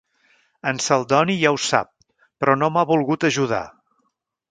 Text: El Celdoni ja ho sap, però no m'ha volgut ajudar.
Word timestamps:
El 0.69 0.77
Celdoni 0.85 1.35
ja 1.41 1.51
ho 1.55 1.59
sap, 1.65 1.89
però 2.43 2.55
no 2.61 2.71
m'ha 2.77 2.87
volgut 2.93 3.27
ajudar. 3.31 3.61